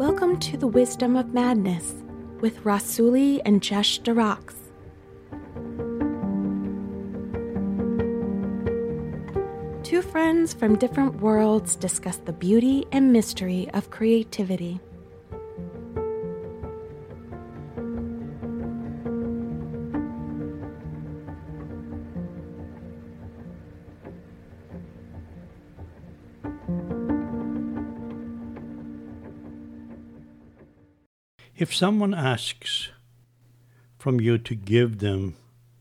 [0.00, 1.92] Welcome to the Wisdom of Madness
[2.40, 4.54] with Rasuli and Jesh Darax.
[9.84, 14.80] Two friends from different worlds discuss the beauty and mystery of creativity.
[31.70, 32.88] If someone asks
[33.96, 35.36] from you to give them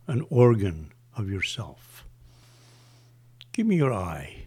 [0.05, 2.05] an organ of yourself,
[3.53, 4.43] give me your eye,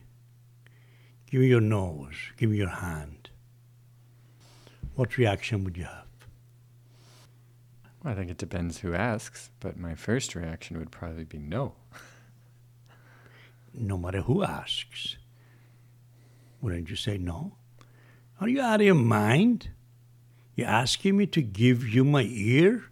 [1.28, 3.30] give me your nose, give me your hand,
[4.94, 6.06] what reaction would you have?
[8.04, 11.74] Well, I think it depends who asks, but my first reaction would probably be no.
[13.74, 15.16] No matter who asks,
[16.60, 17.56] wouldn't you say no?
[18.40, 19.70] Are you out of your mind?
[20.54, 22.84] You're asking me to give you my ear?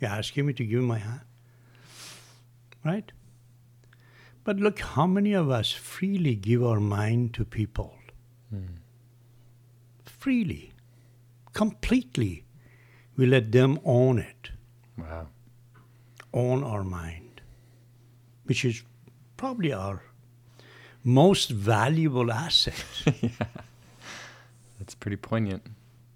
[0.00, 1.20] You're asking me to give you my hand?
[2.84, 3.12] Right?
[4.42, 7.94] But look how many of us freely give our mind to people.
[8.50, 8.76] Hmm.
[10.04, 10.72] Freely,
[11.52, 12.44] completely.
[13.16, 14.50] We let them own it,
[14.98, 15.28] Wow.
[16.32, 17.40] own our mind,
[18.44, 18.82] which is
[19.36, 20.02] probably our
[21.04, 22.84] most valuable asset.
[23.22, 23.30] yeah.
[24.78, 25.62] That's pretty poignant.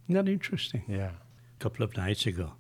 [0.09, 0.83] Isn't that interesting?
[0.89, 1.11] Yeah.
[1.11, 2.53] A couple of nights ago,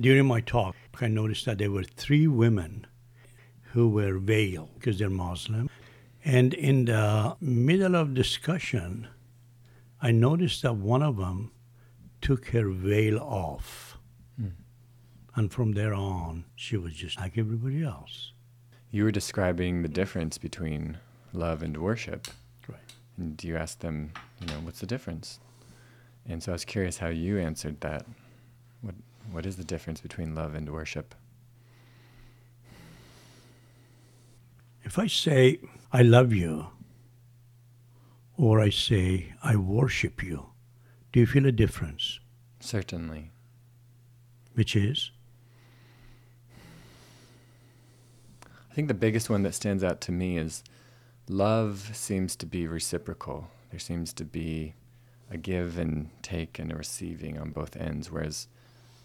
[0.00, 2.86] during my talk, I noticed that there were three women
[3.72, 5.68] who were veiled because they're Muslim.
[6.24, 9.08] And in the middle of discussion,
[10.00, 11.50] I noticed that one of them
[12.22, 13.98] took her veil off.
[14.38, 14.48] Hmm.
[15.34, 18.32] And from there on, she was just like everybody else.
[18.90, 20.96] You were describing the difference between
[21.34, 22.28] love and worship.
[22.66, 22.78] Right.
[23.18, 25.40] And you asked them, you know, what's the difference?
[26.26, 28.06] And so I was curious how you answered that.
[28.80, 28.94] What
[29.30, 31.14] what is the difference between love and worship?
[34.82, 35.60] If I say,
[35.92, 36.66] I love you,
[38.36, 40.50] or I say, I worship you,
[41.12, 42.20] do you feel a difference?
[42.60, 43.30] Certainly.
[44.54, 45.10] Which is?
[48.70, 50.64] I think the biggest one that stands out to me is
[51.28, 53.48] love seems to be reciprocal.
[53.70, 54.74] There seems to be
[55.34, 58.48] a give and take and a receiving on both ends, whereas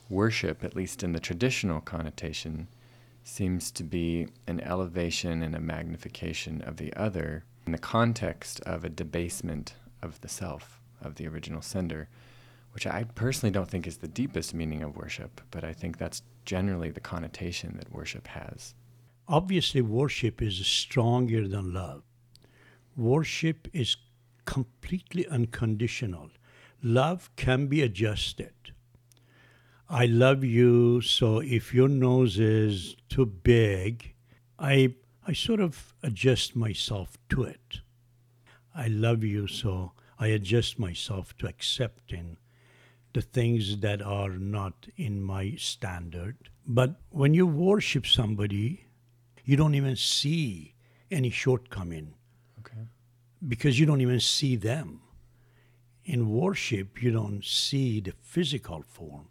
[0.09, 2.67] worship, at least in the traditional connotation,
[3.23, 8.83] seems to be an elevation and a magnification of the other in the context of
[8.83, 12.07] a debasement of the self, of the original sender,
[12.71, 16.21] which I personally don't think is the deepest meaning of worship, but I think that's
[16.45, 18.73] generally the connotation that worship has.
[19.27, 22.03] Obviously, worship is stronger than love.
[22.95, 23.97] Worship is
[24.49, 26.31] completely unconditional.
[26.81, 28.73] Love can be adjusted.
[29.87, 34.15] I love you, so if your nose is too big,
[34.57, 34.95] I,
[35.27, 37.81] I sort of adjust myself to it.
[38.73, 42.37] I love you, so I adjust myself to accepting
[43.13, 46.49] the things that are not in my standard.
[46.65, 48.85] But when you worship somebody,
[49.45, 50.73] you don't even see
[51.11, 52.15] any shortcoming.
[53.47, 55.01] Because you don't even see them.
[56.05, 59.27] In worship, you don't see the physical form.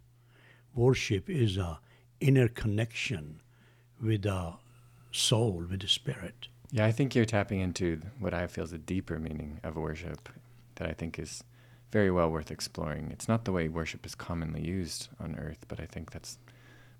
[0.73, 1.79] Worship is a
[2.19, 3.41] inner connection
[4.01, 4.53] with the
[5.11, 6.47] soul, with the spirit.
[6.71, 10.29] Yeah, I think you're tapping into what I feel is a deeper meaning of worship
[10.75, 11.43] that I think is
[11.91, 13.09] very well worth exploring.
[13.11, 16.37] It's not the way worship is commonly used on earth, but I think that's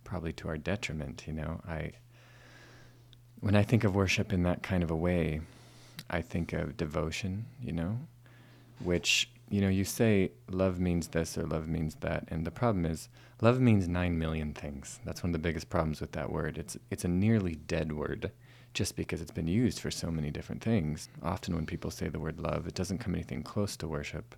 [0.03, 1.62] probably to our detriment, you know.
[1.68, 1.91] I
[3.40, 5.41] when I think of worship in that kind of a way,
[6.09, 8.00] I think of devotion, you know,
[8.84, 12.86] which, you know, you say love means this or love means that, and the problem
[12.86, 13.09] is
[13.42, 15.00] love means 9 million things.
[15.06, 16.58] That's one of the biggest problems with that word.
[16.58, 18.31] It's it's a nearly dead word
[18.74, 21.09] just because it's been used for so many different things.
[21.24, 24.35] Often when people say the word love, it doesn't come anything close to worship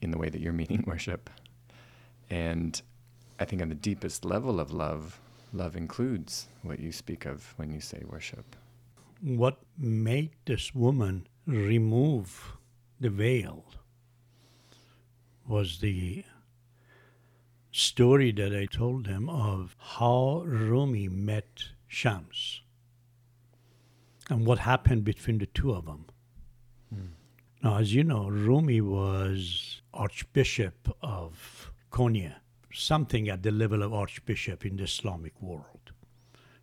[0.00, 1.30] in the way that you're meaning worship.
[2.30, 2.80] And
[3.38, 5.20] I think on the deepest level of love,
[5.52, 8.56] love includes what you speak of when you say worship.
[9.20, 12.56] What made this woman remove
[13.00, 13.64] the veil
[15.46, 16.24] was the
[17.70, 22.62] story that I told them of how Rumi met Shams
[24.28, 26.06] and what happened between the two of them.
[26.92, 27.06] Hmm.
[27.62, 32.36] Now, as you know, Rumi was Archbishop of Konya,
[32.72, 35.92] something at the level of Archbishop in the Islamic world.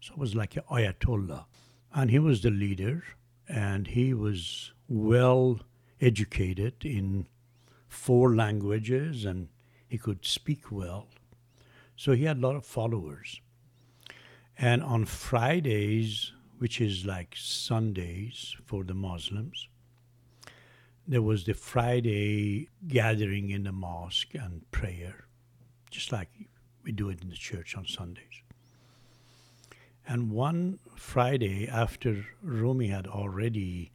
[0.01, 1.45] So it was like an Ayatollah.
[1.93, 3.03] And he was the leader,
[3.47, 5.59] and he was well
[6.01, 7.27] educated in
[7.87, 9.47] four languages and
[9.87, 11.07] he could speak well.
[11.95, 13.39] So he had a lot of followers.
[14.57, 19.67] And on Fridays, which is like Sundays for the Muslims,
[21.07, 25.25] there was the Friday gathering in the mosque and prayer,
[25.91, 26.29] just like
[26.83, 28.42] we do it in the church on Sundays.
[30.07, 33.93] And one Friday, after Rumi had already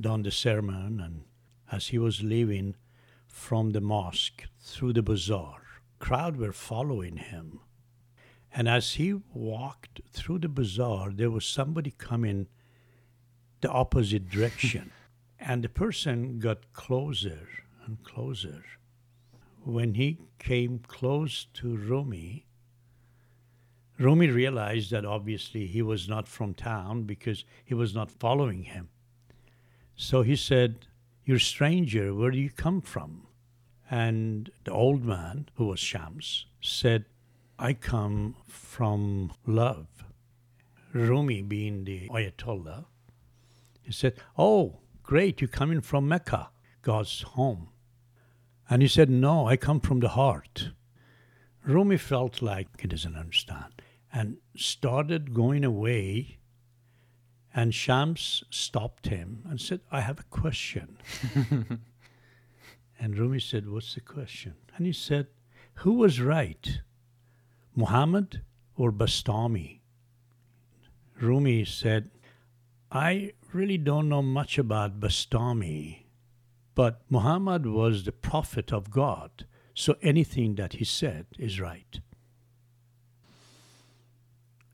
[0.00, 1.24] done the sermon, and
[1.70, 2.74] as he was leaving
[3.28, 5.62] from the mosque through the bazaar,
[5.98, 7.60] crowd were following him.
[8.52, 12.46] And as he walked through the bazaar, there was somebody coming
[13.60, 14.92] the opposite direction.
[15.46, 17.48] And the person got closer
[17.84, 18.64] and closer.
[19.62, 22.46] When he came close to Rumi,
[23.98, 28.88] Rumi realized that obviously he was not from town because he was not following him.
[29.96, 30.86] So he said,
[31.24, 33.26] You're a stranger, where do you come from?
[33.90, 37.04] And the old man, who was Shams, said,
[37.58, 39.86] I come from love.
[40.92, 42.86] Rumi, being the Ayatollah,
[43.82, 46.48] he said, Oh, Great, you're coming from Mecca,
[46.80, 47.68] God's home.
[48.70, 50.70] And he said, No, I come from the heart.
[51.64, 53.82] Rumi felt like he doesn't understand
[54.12, 56.38] and started going away.
[57.54, 60.98] And Shams stopped him and said, I have a question.
[62.98, 64.54] and Rumi said, What's the question?
[64.76, 65.28] And he said,
[65.76, 66.80] Who was right,
[67.74, 68.42] Muhammad
[68.76, 69.80] or Bastami?
[71.20, 72.10] Rumi said,
[72.90, 76.04] I really don't know much about Bastami,
[76.74, 82.00] but Muhammad was the prophet of God, so anything that he said is right.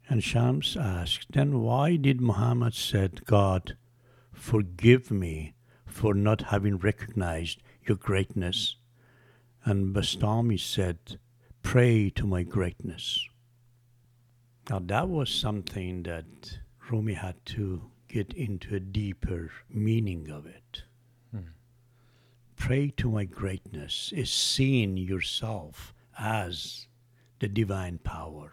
[0.08, 3.76] And Shams asked, then why did Muhammad said, God,
[4.32, 5.54] forgive me
[5.86, 8.76] for not having recognized your greatness?
[9.64, 11.18] And Bastami said,
[11.62, 13.26] pray to my greatness.
[14.68, 16.58] Now that was something that
[16.90, 20.82] Rumi had to get into a deeper meaning of it.
[22.60, 26.86] Pray to my greatness is seeing yourself as
[27.40, 28.52] the divine power,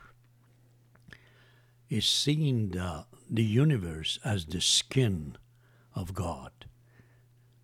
[1.89, 5.37] is seeing the, the universe as the skin
[5.93, 6.51] of God,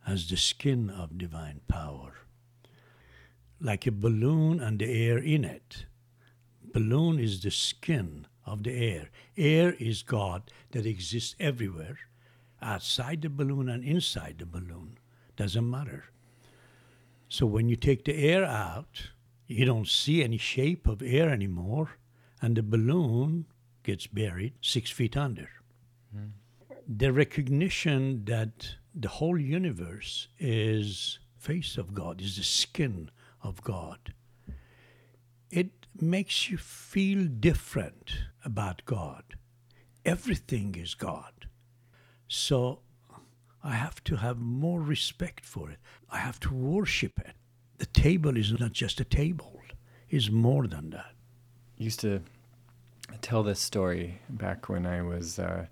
[0.06, 2.13] as the skin of divine power.
[3.62, 5.86] Like a balloon and the air in it.
[6.62, 9.10] Balloon is the skin of the air.
[9.38, 12.00] Air is God that exists everywhere,
[12.62, 14.98] outside the balloon and inside the balloon.
[15.38, 16.10] Doesn't matter.
[17.34, 19.10] So when you take the air out,
[19.48, 21.98] you don't see any shape of air anymore,
[22.40, 23.48] and the balloon
[23.82, 25.50] gets buried six feet under.
[26.16, 26.34] Mm.
[26.88, 33.10] The recognition that the whole universe is face of God, is the skin
[33.42, 34.14] of God.
[35.50, 38.14] It makes you feel different
[38.46, 39.24] about God.
[40.06, 41.48] Everything is God.
[42.28, 42.83] So
[43.63, 45.77] I have to have more respect for it.
[46.10, 47.36] I have to worship it.
[47.77, 49.62] The table is not just a table,
[50.10, 51.13] it's more than that.
[51.80, 52.21] I used to
[53.21, 55.65] tell this story back when I was uh,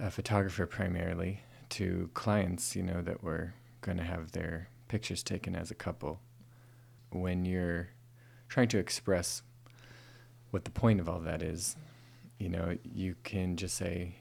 [0.00, 1.40] a photographer primarily
[1.70, 6.20] to clients, you know, that were going to have their pictures taken as a couple.
[7.10, 7.88] When you're
[8.48, 9.42] trying to express
[10.50, 11.76] what the point of all that is,
[12.38, 14.14] you know, you can just say,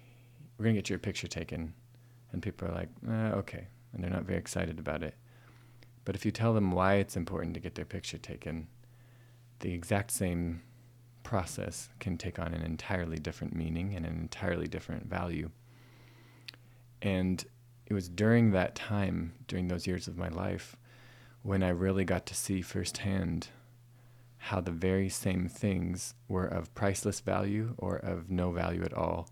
[0.58, 1.74] "We're gonna get your picture taken,"
[2.32, 5.16] and people are like, eh, "Okay," and they're not very excited about it.
[6.06, 8.68] But if you tell them why it's important to get their picture taken,
[9.60, 10.62] the exact same
[11.24, 15.52] process can take on an entirely different meaning and an entirely different value.
[17.02, 17.44] And
[17.86, 20.76] it was during that time, during those years of my life,
[21.44, 23.50] when I really got to see firsthand
[24.38, 29.30] how the very same things were of priceless value or of no value at all,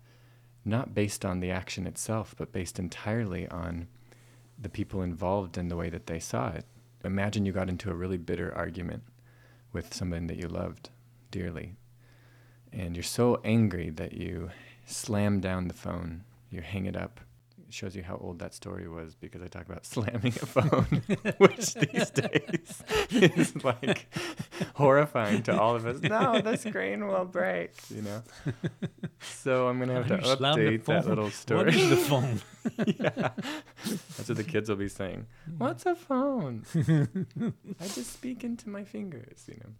[0.64, 3.88] not based on the action itself, but based entirely on
[4.58, 6.66] the people involved and the way that they saw it.
[7.04, 9.02] Imagine you got into a really bitter argument
[9.72, 10.90] with someone that you loved
[11.30, 11.76] dearly,
[12.72, 14.50] and you're so angry that you
[14.84, 17.20] slam down the phone, you hang it up,
[17.72, 21.02] shows you how old that story was because I talk about slamming a phone,
[21.38, 24.12] which these days is like
[24.74, 26.00] horrifying to all of us.
[26.02, 28.22] No, the screen will break, you know.
[29.20, 31.66] So I'm gonna have to update that little story.
[31.66, 32.40] What is the phone?
[32.86, 33.30] yeah,
[33.84, 35.26] that's what the kids will be saying.
[35.58, 36.64] What's a phone?
[36.76, 39.70] I just speak into my fingers, you know.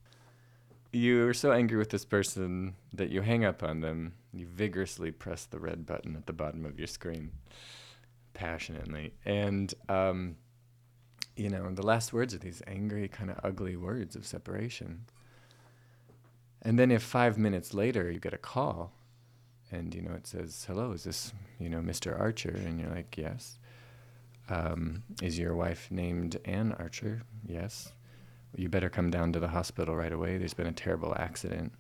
[0.93, 4.15] You are so angry with this person that you hang up on them.
[4.33, 7.31] You vigorously press the red button at the bottom of your screen
[8.35, 9.13] passionately.
[9.25, 10.37] And um,
[11.41, 15.07] you know, the last words are these angry, kind of ugly words of separation.
[16.61, 18.93] And then if five minutes later you get a call
[19.73, 22.19] and, you know, it says, hello, is this, you know, Mr.
[22.19, 22.55] Archer?
[22.55, 23.59] And you're like, yes.
[24.51, 27.23] Um, is your wife named Anne Archer?
[27.47, 27.93] Yes.
[28.55, 30.37] You better come down to the hospital right away.
[30.37, 31.73] There's been a terrible accident.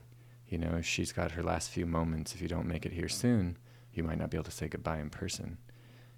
[0.49, 2.35] You know, she's got her last few moments.
[2.35, 3.59] If you don't make it here soon,
[3.93, 5.59] you might not be able to say goodbye in person.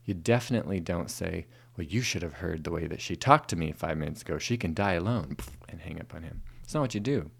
[0.04, 3.56] You definitely don't say, Well, you should have heard the way that she talked to
[3.56, 4.38] me five minutes ago.
[4.38, 5.36] She can die alone,
[5.68, 6.42] and hang up on him.
[6.62, 7.30] It's not what you do.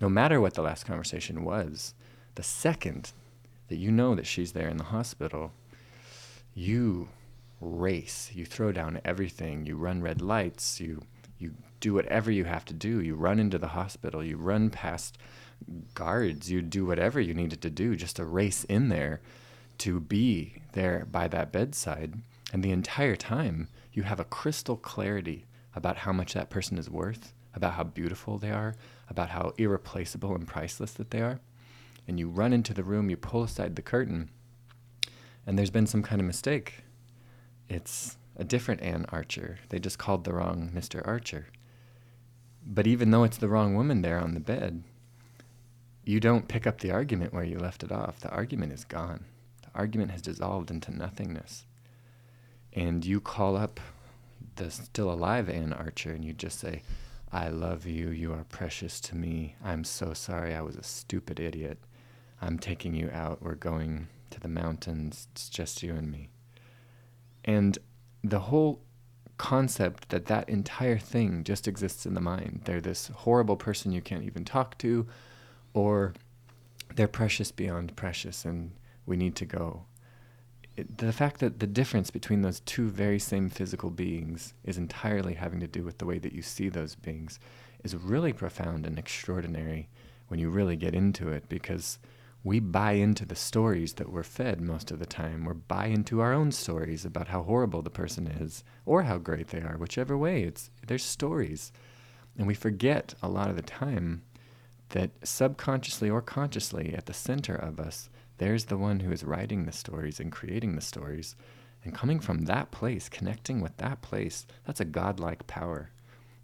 [0.00, 1.94] No matter what the last conversation was,
[2.34, 3.12] the second
[3.68, 5.52] that you know that she's there in the hospital,
[6.54, 7.08] you
[7.60, 8.30] race.
[8.34, 9.66] You throw down everything.
[9.66, 10.80] You run red lights.
[10.80, 11.02] You
[11.38, 13.00] you do whatever you have to do.
[13.00, 14.24] You run into the hospital.
[14.24, 15.18] You run past
[15.94, 16.50] guards.
[16.50, 19.20] You do whatever you needed to do just to race in there
[19.78, 22.14] to be there by that bedside.
[22.52, 26.90] And the entire time, you have a crystal clarity about how much that person is
[26.90, 28.74] worth, about how beautiful they are,
[29.08, 31.40] about how irreplaceable and priceless that they are.
[32.08, 34.30] And you run into the room, you pull aside the curtain,
[35.46, 36.82] and there's been some kind of mistake.
[37.68, 39.58] It's a different Ann Archer.
[39.68, 41.06] They just called the wrong Mr.
[41.06, 41.46] Archer.
[42.64, 44.82] But even though it's the wrong woman there on the bed,
[46.04, 48.20] you don't pick up the argument where you left it off.
[48.20, 49.24] The argument is gone.
[49.76, 51.66] Argument has dissolved into nothingness.
[52.72, 53.80] And you call up
[54.56, 56.82] the still alive Anne Archer and you just say,
[57.32, 58.10] I love you.
[58.10, 59.56] You are precious to me.
[59.64, 60.54] I'm so sorry.
[60.54, 61.78] I was a stupid idiot.
[62.40, 63.42] I'm taking you out.
[63.42, 65.28] We're going to the mountains.
[65.32, 66.28] It's just you and me.
[67.44, 67.78] And
[68.22, 68.80] the whole
[69.38, 72.62] concept that that entire thing just exists in the mind.
[72.64, 75.06] They're this horrible person you can't even talk to,
[75.74, 76.14] or
[76.94, 78.72] they're precious beyond precious and
[79.06, 79.84] we need to go.
[80.76, 85.34] It, the fact that the difference between those two very same physical beings is entirely
[85.34, 87.38] having to do with the way that you see those beings
[87.82, 89.88] is really profound and extraordinary
[90.28, 91.98] when you really get into it because
[92.46, 95.44] we buy into the stories that we're fed most of the time.
[95.44, 99.48] We buy into our own stories about how horrible the person is or how great
[99.48, 100.42] they are, whichever way.
[100.42, 101.72] It's there's stories.
[102.38, 104.22] And we forget a lot of the time
[104.90, 108.08] that subconsciously or consciously at the center of us,
[108.38, 111.36] there's the one who is writing the stories and creating the stories.
[111.84, 115.90] And coming from that place, connecting with that place, that's a godlike power.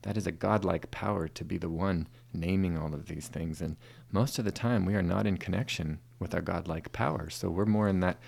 [0.03, 3.61] That is a godlike power to be the one naming all of these things.
[3.61, 3.77] And
[4.11, 7.29] most of the time, we are not in connection with our godlike power.
[7.31, 8.19] So we're more in that,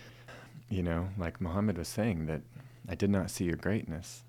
[0.69, 2.43] you know, like Muhammad was saying, that
[2.89, 4.25] I did not see your greatness.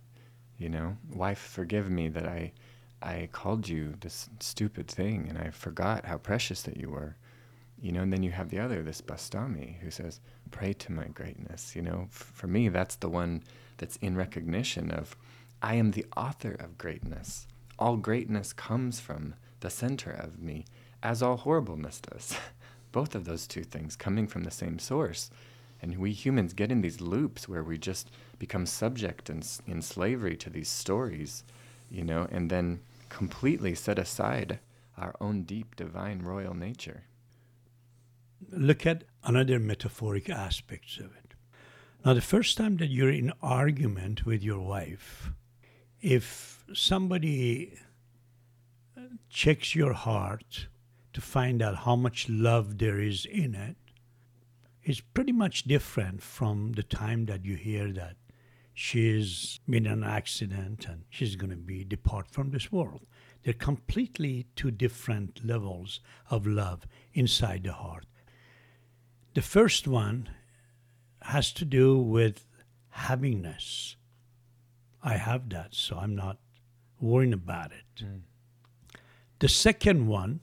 [0.57, 2.53] You know, wife, forgive me that I,
[3.01, 7.15] I called you this stupid thing and I forgot how precious that you were.
[7.85, 11.05] You know, and then you have the other, this Bastami, who says, pray to my
[11.09, 11.75] greatness.
[11.75, 13.43] You know, f- for me, that's the one
[13.77, 15.15] that's in recognition of,
[15.61, 17.45] I am the author of greatness.
[17.77, 20.65] All greatness comes from the center of me,
[21.03, 22.35] as all horribleness does.
[22.91, 25.29] Both of those two things coming from the same source.
[25.79, 30.35] And we humans get in these loops where we just become subject and in slavery
[30.37, 31.43] to these stories,
[31.91, 34.57] you know, and then completely set aside
[34.97, 37.03] our own deep divine royal nature.
[38.51, 41.33] Look at another metaphoric aspects of it.
[42.05, 45.31] Now, the first time that you're in argument with your wife,
[46.01, 47.79] if somebody
[49.29, 50.67] checks your heart
[51.13, 53.75] to find out how much love there is in it,
[54.83, 58.17] it's pretty much different from the time that you hear that
[58.75, 63.01] she's been in an accident and she's going to be depart from this world.
[63.43, 68.05] They're completely two different levels of love inside the heart.
[69.35, 70.29] The first one
[71.21, 72.45] has to do with
[72.95, 73.95] havingness.
[75.03, 76.37] I have that, so I'm not
[77.01, 78.03] worrying about it.
[78.03, 78.21] Mm.
[79.39, 80.39] The second one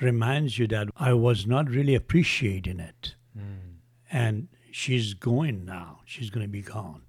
[0.00, 3.16] reminds you that I was not really appreciating it.
[3.36, 3.78] Mm.
[4.12, 7.02] And she's going now, she's going to be gone.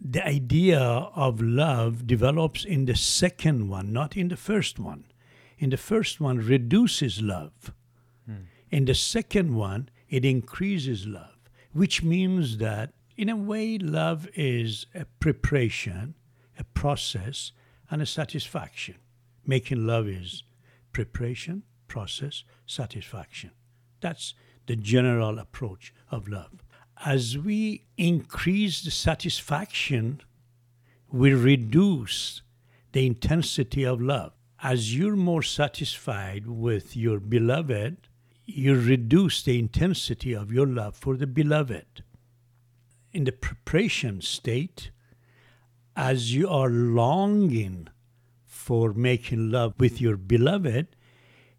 [0.00, 5.06] The idea of love develops in the second one, not in the first one.
[5.58, 7.72] In the first one, reduces love.
[8.30, 8.44] Mm.
[8.74, 11.38] In the second one, it increases love,
[11.72, 16.16] which means that in a way, love is a preparation,
[16.58, 17.52] a process,
[17.88, 18.96] and a satisfaction.
[19.46, 20.42] Making love is
[20.92, 23.52] preparation, process, satisfaction.
[24.00, 24.34] That's
[24.66, 26.64] the general approach of love.
[27.06, 30.20] As we increase the satisfaction,
[31.12, 32.42] we reduce
[32.90, 34.32] the intensity of love.
[34.64, 38.08] As you're more satisfied with your beloved,
[38.46, 42.02] you reduce the intensity of your love for the beloved.
[43.12, 44.90] In the preparation state,
[45.96, 47.88] as you are longing
[48.44, 50.88] for making love with your beloved,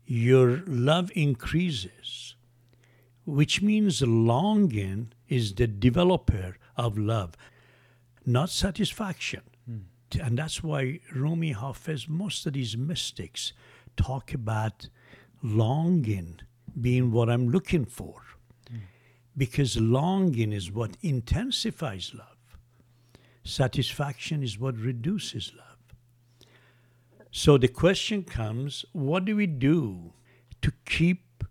[0.05, 2.35] your love increases,
[3.25, 7.35] which means longing is the developer of love,
[8.25, 9.41] not satisfaction.
[9.65, 9.77] Hmm.
[10.21, 13.53] And that's why Rumi Hafez, most of these mystics
[13.97, 14.89] talk about
[15.41, 16.41] longing
[16.79, 18.21] being what I'm looking for.
[19.37, 22.57] Because longing is what intensifies love.
[23.43, 25.75] Satisfaction is what reduces love.
[27.31, 30.13] So the question comes what do we do
[30.61, 31.43] to keep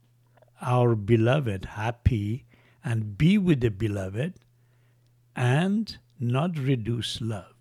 [0.63, 2.47] our beloved happy
[2.83, 4.35] and be with the beloved
[5.37, 7.55] and not reduce love?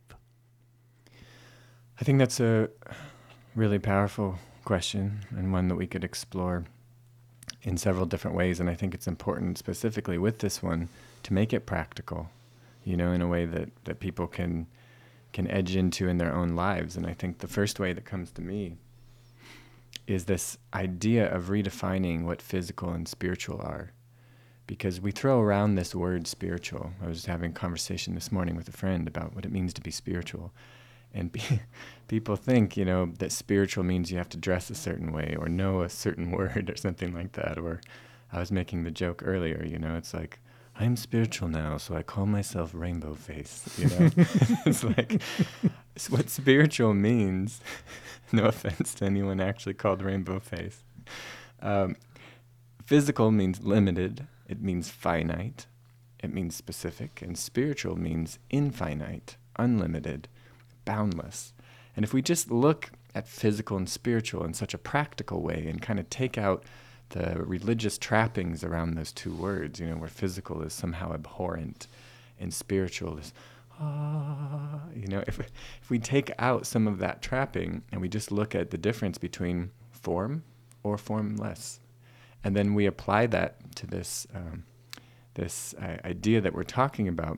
[2.00, 2.70] I think that's a
[3.56, 6.66] really powerful question and one that we could explore
[7.64, 8.60] in several different ways.
[8.60, 10.90] And I think it's important, specifically with this one,
[11.24, 12.30] to make it practical,
[12.84, 14.68] you know, in a way that, that people can
[15.32, 16.96] can edge into in their own lives.
[16.96, 18.78] And I think the first way that comes to me
[20.06, 23.92] is this idea of redefining what physical and spiritual are.
[24.68, 26.92] Because we throw around this word spiritual.
[27.04, 29.82] I was having a conversation this morning with a friend about what it means to
[29.82, 30.54] be spiritual.
[31.14, 31.42] And be,
[32.08, 35.48] people think, you know, that spiritual means you have to dress a certain way or
[35.48, 37.58] know a certain word or something like that.
[37.58, 37.82] Or
[38.32, 40.40] I was making the joke earlier, you know, it's like,
[40.76, 43.70] I'm spiritual now, so I call myself Rainbow Face.
[43.78, 44.10] You know,
[44.66, 45.22] it's like
[45.96, 47.62] it's what spiritual means.
[48.32, 50.84] no offense to anyone actually called Rainbow Face.
[51.62, 51.96] Um,
[52.84, 54.28] physical means limited.
[54.48, 55.68] It means finite.
[56.24, 60.30] It means specific, and spiritual means infinite, unlimited,
[60.86, 61.54] boundless.
[61.96, 65.82] And if we just look at physical and spiritual in such a practical way and
[65.82, 66.64] kind of take out
[67.10, 71.88] the religious trappings around those two words, you know, where physical is somehow abhorrent
[72.40, 73.34] and spiritual is,
[73.80, 78.32] ah, you know, if, if we take out some of that trapping and we just
[78.32, 80.44] look at the difference between form
[80.82, 81.80] or formless,
[82.44, 84.64] and then we apply that to this, um,
[85.36, 87.38] this uh, idea that we're talking about,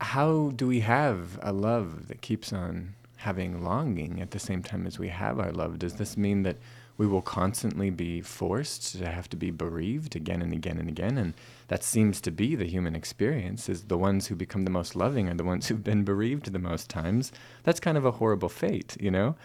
[0.00, 4.86] how do we have a love that keeps on having longing at the same time
[4.86, 5.78] as we have our love?
[5.78, 6.56] Does this mean that
[6.96, 11.18] we will constantly be forced to have to be bereaved again and again and again?
[11.18, 11.34] And
[11.68, 15.28] that seems to be the human experience is the ones who become the most loving
[15.28, 17.30] are the ones who've been bereaved the most times.
[17.64, 19.36] That's kind of a horrible fate, you know?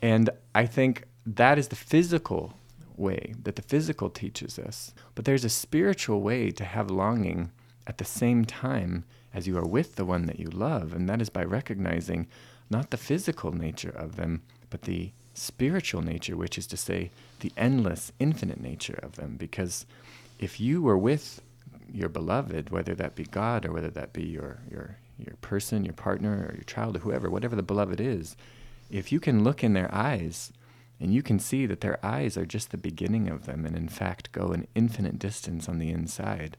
[0.00, 2.54] And I think that is the physical
[2.96, 4.94] way that the physical teaches us.
[5.14, 7.52] But there's a spiritual way to have longing
[7.88, 11.22] at the same time as you are with the one that you love, and that
[11.22, 12.28] is by recognizing
[12.70, 17.52] not the physical nature of them, but the spiritual nature, which is to say, the
[17.56, 19.36] endless, infinite nature of them.
[19.38, 19.86] Because
[20.38, 21.40] if you were with
[21.92, 25.94] your beloved, whether that be God or whether that be your, your, your person, your
[25.94, 28.36] partner, or your child, or whoever, whatever the beloved is,
[28.90, 30.52] if you can look in their eyes
[31.00, 33.88] and you can see that their eyes are just the beginning of them and in
[33.88, 36.56] fact go an infinite distance on the inside,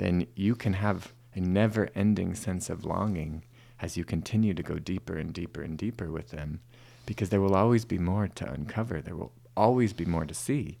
[0.00, 3.44] then you can have a never ending sense of longing
[3.80, 6.60] as you continue to go deeper and deeper and deeper with them,
[7.04, 9.02] because there will always be more to uncover.
[9.02, 10.78] There will always be more to see.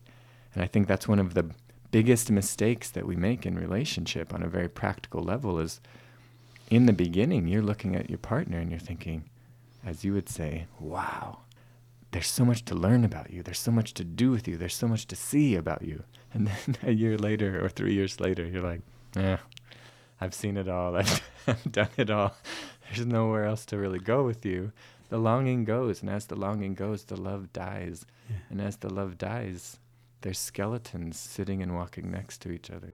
[0.54, 1.50] And I think that's one of the
[1.90, 5.80] biggest mistakes that we make in relationship on a very practical level is
[6.70, 9.28] in the beginning, you're looking at your partner and you're thinking,
[9.84, 11.40] as you would say, wow,
[12.12, 13.42] there's so much to learn about you.
[13.42, 14.56] There's so much to do with you.
[14.56, 16.04] There's so much to see about you.
[16.32, 18.80] And then a year later or three years later, you're like,
[19.16, 19.36] eh,
[20.20, 20.96] I've seen it all.
[20.96, 22.34] I've, I've done it all.
[22.86, 24.72] There's nowhere else to really go with you.
[25.08, 28.06] The longing goes, and as the longing goes, the love dies.
[28.28, 28.36] Yeah.
[28.50, 29.78] And as the love dies,
[30.20, 32.92] there's skeletons sitting and walking next to each other.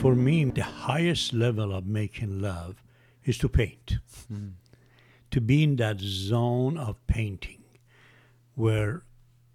[0.00, 2.82] For me, the highest level of making love
[3.26, 3.98] is to paint.
[4.28, 4.48] Hmm.
[5.32, 7.62] To be in that zone of painting
[8.54, 9.02] where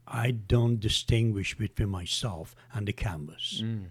[0.07, 3.61] I don't distinguish between myself and the canvas.
[3.61, 3.85] Hmm.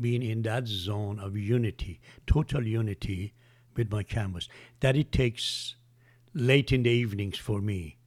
[0.00, 3.34] Being in that zone of unity, total unity
[3.76, 4.48] with my canvas.
[4.80, 5.76] That it takes
[6.32, 7.98] late in the evenings for me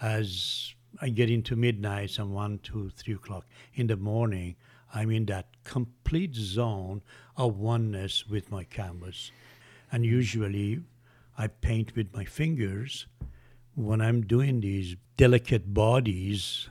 [0.00, 4.56] as I get into midnight and one, two, three o'clock in the morning,
[4.94, 7.02] I'm in that complete zone
[7.36, 9.30] of oneness with my canvas.
[9.92, 10.80] And usually
[11.36, 13.06] I paint with my fingers.
[13.74, 16.70] When I'm doing these delicate bodies,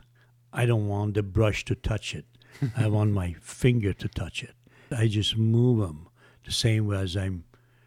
[0.51, 2.25] I don't want the brush to touch it.
[2.77, 4.55] I want my finger to touch it.
[4.91, 6.09] I just move them
[6.43, 7.45] the same way as I'm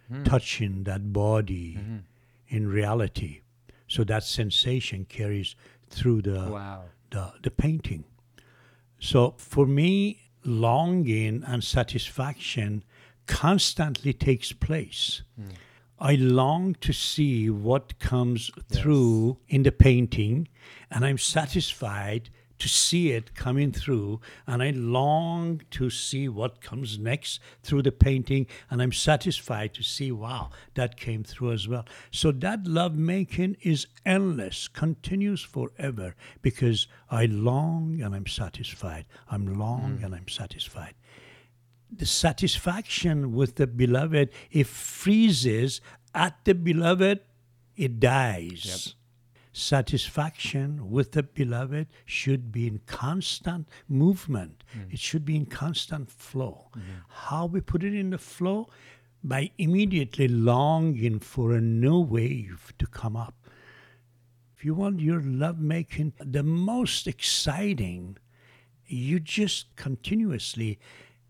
[0.09, 0.23] hmm.
[0.23, 1.97] touching that body mm-hmm.
[2.49, 3.41] in reality.
[3.89, 5.55] So that sensation carries
[5.91, 6.85] through the Wow.
[7.11, 8.05] the, the painting.
[8.99, 12.85] So for me, longing and satisfaction
[13.27, 15.23] constantly takes place.
[15.37, 15.49] Hmm.
[15.99, 20.49] I long to see what comes through in the painting,
[20.91, 26.99] and I'm satisfied to see it coming through, and I long to see what comes
[26.99, 31.85] next through the painting, and I'm satisfied to see, wow, that came through as well.
[32.11, 39.07] So that love making is endless, continues forever, because I long and I'm satisfied.
[39.31, 40.05] I'm long hmm.
[40.05, 40.95] and I'm satisfied
[41.99, 45.81] the satisfaction with the beloved, it freezes
[46.15, 47.21] at the beloved,
[47.77, 48.95] it dies.
[49.53, 54.65] Satisfaction with the beloved should be in constant movement.
[54.77, 54.93] Mm.
[54.95, 56.71] It should be in constant flow.
[56.71, 56.91] Mm-hmm.
[57.09, 58.69] How we put it in the flow?
[59.23, 63.49] By immediately longing for a new wave to come up.
[64.57, 68.19] If you want your love making the most exciting,
[68.87, 70.79] you just continuously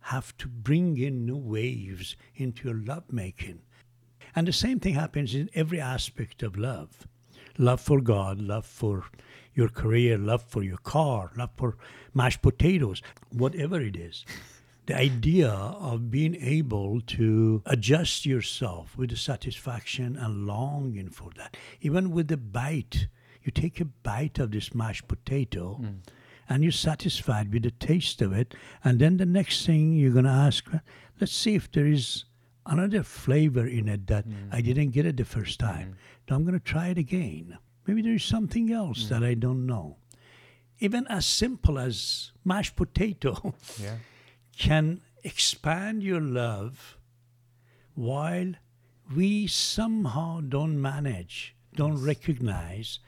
[0.04, 3.62] have to bring in new waves into your love making.
[4.36, 7.06] And the same thing happens in every aspect of love
[7.56, 9.04] love for God, love for
[9.54, 11.76] your career, love for your car, love for
[12.12, 14.24] mashed potatoes, whatever it is.
[14.86, 21.56] The idea of being able to adjust yourself with the satisfaction and longing for that.
[21.80, 23.06] Even with the bite,
[23.42, 25.98] you take a bite of this mashed potato mm.
[26.48, 28.54] And you're satisfied with the taste of it.
[28.82, 30.66] And then the next thing you're going to ask,
[31.20, 32.24] let's see if there is
[32.66, 34.66] another flavor in it that I mm-hmm.
[34.66, 35.88] didn't get it the first time.
[35.88, 36.28] Mm-hmm.
[36.28, 37.58] So I'm going to try it again.
[37.86, 39.08] Maybe there's something else mm.
[39.10, 39.96] that I don't know.
[40.80, 43.96] Even as simple as mashed potato Yeah.
[44.56, 46.98] can expand your love
[47.94, 48.54] while
[49.14, 52.98] we somehow don't manage, don't recognize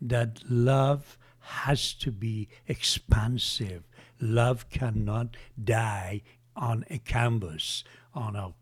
[0.00, 3.84] that love has to be expansive.
[4.20, 6.22] Love cannot die
[6.56, 8.52] on a canvas, on a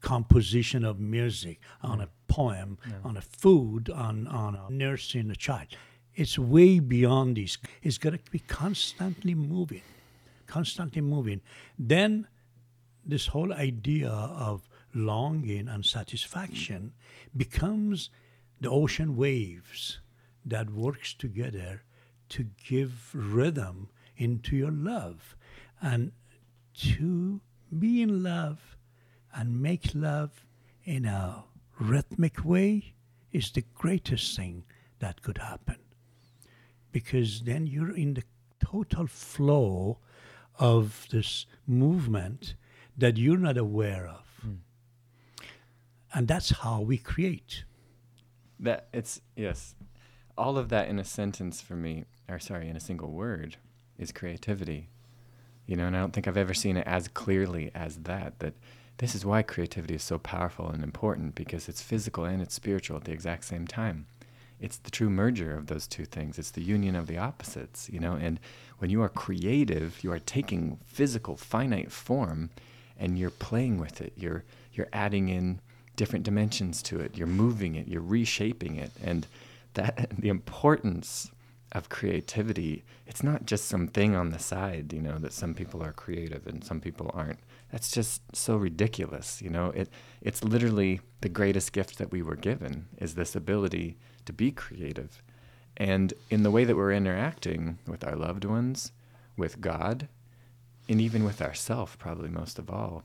[0.00, 5.68] composition of music, on a poem, on a food, on, on a nursing a child.
[6.14, 7.58] It's way beyond this.
[7.82, 9.82] It's got to be constantly moving,
[10.46, 11.40] constantly moving.
[11.78, 12.28] Then
[13.04, 16.92] this whole idea of longing and satisfaction
[17.36, 18.10] becomes
[18.60, 19.98] the ocean waves
[20.44, 21.82] that works together
[22.32, 25.36] to give rhythm into your love
[25.80, 26.12] and
[26.74, 27.40] to
[27.78, 28.76] be in love
[29.34, 30.46] and make love
[30.84, 31.44] in a
[31.78, 32.94] rhythmic way
[33.32, 34.64] is the greatest thing
[34.98, 35.76] that could happen
[36.92, 38.22] because then you're in the
[38.64, 39.98] total flow
[40.58, 42.54] of this movement
[42.96, 44.26] that you're not aware of.
[44.40, 45.46] Hmm.
[46.14, 47.64] And that's how we create.
[48.60, 49.74] That it's yes,
[50.36, 53.56] all of that in a sentence for me, or sorry, in a single word,
[53.98, 54.88] is creativity.
[55.66, 58.40] You know, and I don't think I've ever seen it as clearly as that.
[58.40, 58.54] That
[58.98, 62.96] this is why creativity is so powerful and important because it's physical and it's spiritual
[62.96, 64.06] at the exact same time.
[64.60, 66.38] It's the true merger of those two things.
[66.38, 68.12] It's the union of the opposites, you know.
[68.12, 68.38] And
[68.78, 72.50] when you are creative, you are taking physical, finite form,
[72.96, 74.12] and you're playing with it.
[74.16, 75.60] You're you're adding in
[75.96, 77.16] different dimensions to it.
[77.16, 77.88] You're moving it.
[77.88, 79.26] You're reshaping it, and
[79.74, 81.30] that the importance
[81.72, 82.84] of creativity.
[83.06, 86.46] It's not just some thing on the side, you know, that some people are creative
[86.46, 87.40] and some people aren't.
[87.70, 89.70] That's just so ridiculous, you know.
[89.70, 89.88] It
[90.20, 95.22] it's literally the greatest gift that we were given is this ability to be creative.
[95.76, 98.92] And in the way that we're interacting with our loved ones,
[99.36, 100.08] with God,
[100.88, 103.04] and even with ourself probably most of all,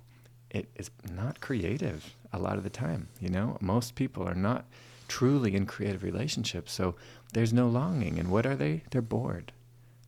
[0.49, 3.57] it is not creative a lot of the time, you know?
[3.61, 4.65] Most people are not
[5.07, 6.95] truly in creative relationships, so
[7.33, 8.19] there's no longing.
[8.19, 8.83] And what are they?
[8.91, 9.51] They're bored.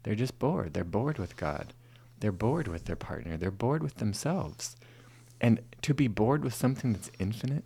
[0.04, 0.74] They're just bored.
[0.74, 1.74] They're bored with God.
[2.20, 3.38] They're bored with their partner.
[3.38, 4.76] They're bored with themselves.
[5.42, 7.64] And to be bored with something that's infinite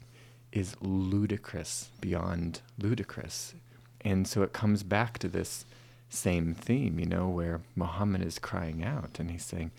[0.52, 3.56] is ludicrous beyond ludicrous.
[4.02, 5.66] And so it comes back to this
[6.10, 9.72] same theme, you know, where Muhammad is crying out and he's saying,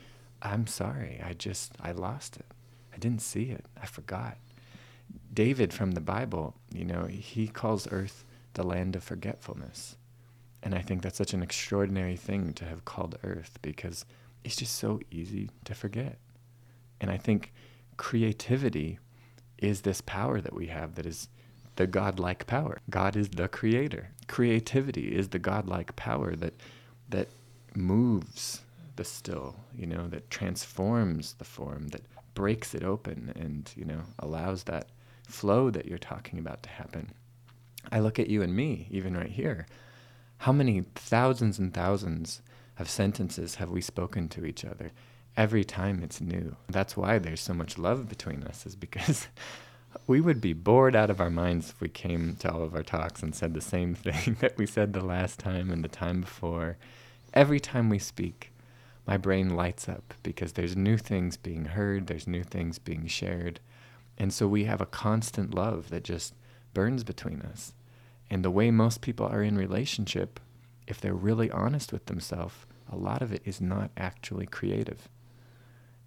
[0.43, 2.47] I'm sorry, I just, I lost it.
[2.93, 3.65] I didn't see it.
[3.81, 4.37] I forgot.
[5.33, 9.97] David from the Bible, you know, he calls earth the land of forgetfulness.
[10.63, 14.07] And I think that's such an extraordinary thing to have called earth because
[14.45, 16.19] it's just so easy to forget.
[17.01, 17.53] And I think
[17.97, 18.99] creativity
[19.59, 21.29] is this power that we have that is
[21.77, 22.79] the godlike power.
[22.89, 24.11] God is the creator.
[24.27, 26.55] Creativity is the godlike power that
[27.11, 27.29] that
[27.75, 28.63] moves
[28.97, 32.03] the still, you know, that transforms the form, that
[32.35, 34.89] breaks it open and, you know, allows that
[35.29, 37.11] flow that you're talking about to happen.
[37.91, 39.67] I look at you and me, even right here.
[40.39, 42.43] How many thousands and thousands
[42.79, 44.93] of sentences have we spoken to each other?
[45.37, 46.57] Every time it's new.
[46.69, 49.29] That's why there's so much love between us, is because
[50.07, 52.83] we would be bored out of our minds if we came to all of our
[52.83, 56.21] talks and said the same thing that we said the last time and the time
[56.21, 56.77] before.
[57.33, 58.53] Every time we speak,
[59.07, 63.61] my brain lights up because there's new things being heard, there's new things being shared.
[64.17, 66.35] And so we have a constant love that just
[66.75, 67.73] burns between us.
[68.31, 70.41] And the way most people are in relationship,
[70.87, 72.55] if they're really honest with themselves,
[72.91, 75.09] a lot of it is not actually creative.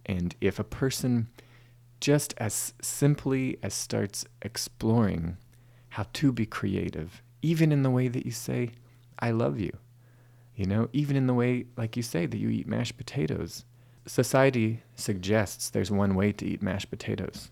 [0.05, 1.27] And if a person
[1.99, 5.37] just as simply as starts exploring
[5.89, 8.71] how to be creative, even in the way that you say,
[9.19, 9.71] I love you,
[10.55, 13.65] you know, even in the way, like you say, that you eat mashed potatoes.
[14.05, 17.51] Society suggests there's one way to eat mashed potatoes.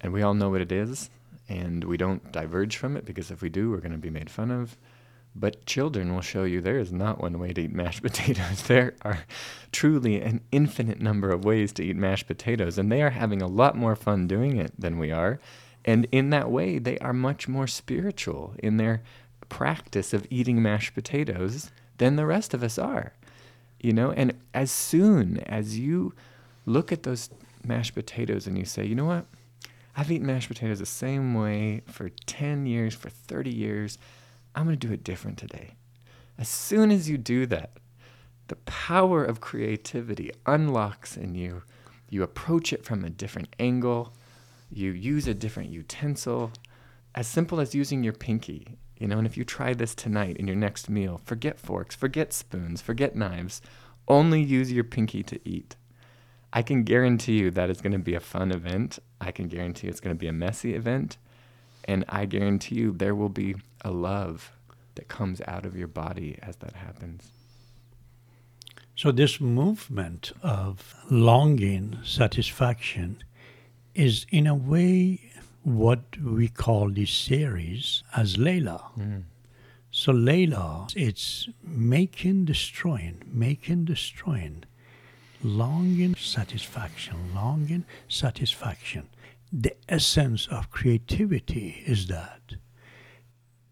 [0.00, 1.10] And we all know what it is,
[1.48, 4.30] and we don't diverge from it because if we do, we're going to be made
[4.30, 4.76] fun of.
[5.34, 8.62] But children will show you there is not one way to eat mashed potatoes.
[8.62, 9.20] There are
[9.72, 13.46] truly an infinite number of ways to eat mashed potatoes, and they are having a
[13.46, 15.38] lot more fun doing it than we are.
[15.84, 19.02] And in that way, they are much more spiritual in their
[19.48, 23.12] practice of eating mashed potatoes than the rest of us are.
[23.80, 26.12] You know, and as soon as you
[26.66, 27.30] look at those
[27.64, 29.26] mashed potatoes and you say, you know what?
[29.98, 33.98] I've eaten mashed potatoes the same way for 10 years, for 30 years.
[34.54, 35.74] I'm going to do it different today.
[36.38, 37.72] As soon as you do that,
[38.46, 41.64] the power of creativity unlocks in you.
[42.10, 44.14] You approach it from a different angle.
[44.70, 46.52] You use a different utensil.
[47.16, 48.68] As simple as using your pinky.
[48.98, 52.32] You know, and if you try this tonight in your next meal, forget forks, forget
[52.32, 53.60] spoons, forget knives.
[54.06, 55.74] Only use your pinky to eat.
[56.52, 59.00] I can guarantee you that is going to be a fun event.
[59.20, 61.16] I can guarantee it's going to be a messy event.
[61.84, 64.52] And I guarantee you there will be a love
[64.94, 67.30] that comes out of your body as that happens.
[68.96, 73.22] So, this movement of longing, satisfaction,
[73.94, 75.20] is in a way
[75.62, 78.82] what we call this series as Layla.
[78.98, 79.22] Mm.
[79.92, 84.64] So, Layla, it's making, destroying, making, destroying
[85.42, 89.08] longing, satisfaction, longing, satisfaction.
[89.52, 92.56] The essence of creativity is that.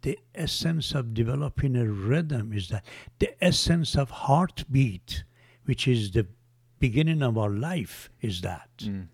[0.02, 2.84] The essence of developing a rhythm is that.
[3.18, 5.24] The essence of heartbeat,
[5.64, 6.26] which is the
[6.78, 8.70] beginning of our life, is that.
[8.78, 9.08] Mm.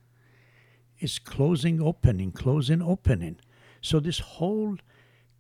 [0.98, 3.38] It's closing, opening, closing, opening.
[3.80, 4.76] So this whole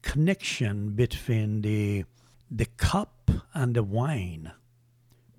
[0.02, 2.04] connection between the
[2.50, 4.52] the cup and the wine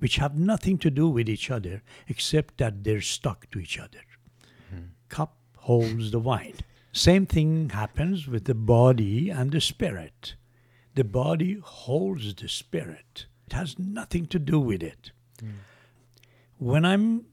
[0.03, 4.03] which have nothing to do with each other except that they're stuck to each other.
[4.75, 4.89] Mm.
[5.07, 6.55] Cup holds the wine.
[6.91, 10.35] Same thing happens with the body and the spirit.
[10.95, 13.27] The body holds the spirit.
[13.47, 15.11] It has nothing to do with it.
[15.41, 15.51] Mm.
[16.57, 17.27] When I'm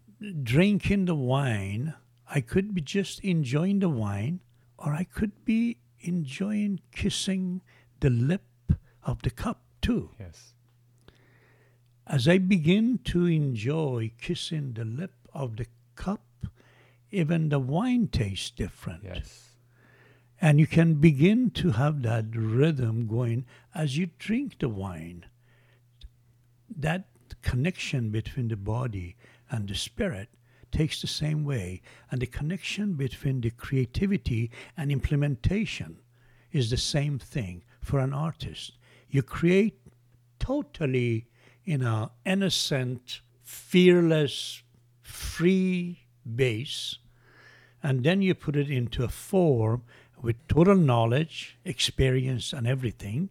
[0.44, 1.94] drinking the wine,
[2.28, 4.38] I could be just enjoying the wine,
[4.78, 7.62] or I could be enjoying kissing
[7.98, 8.44] the lip
[9.02, 10.11] of the cup too.
[10.20, 10.54] Yes.
[12.11, 16.25] As I begin to enjoy kissing the lip of the cup,
[17.12, 19.05] even the wine tastes different.
[19.05, 19.51] Yes.
[20.40, 23.44] And you can begin to have that rhythm going
[23.77, 25.27] as you drink the wine.
[26.68, 27.05] That
[27.42, 29.14] connection between the body
[29.49, 30.31] and the spirit
[30.73, 31.81] takes the same way.
[32.11, 36.01] And the connection between the creativity and implementation
[36.51, 38.79] is the same thing for an artist.
[39.09, 39.79] You create
[40.40, 41.27] totally
[41.70, 44.64] in a innocent, fearless,
[45.02, 46.00] free
[46.35, 46.98] base,
[47.80, 49.85] and then you put it into a form
[50.20, 53.28] with total knowledge, experience, and everything,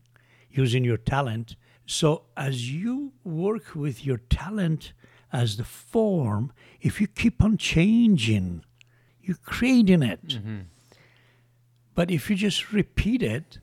[0.50, 1.58] using your talent.
[1.86, 4.94] So as you work with your talent
[5.34, 8.64] as the form, if you keep on changing,
[9.22, 10.26] you're creating it.
[10.26, 10.60] Mm-hmm.
[11.94, 13.60] But if you just repeat it,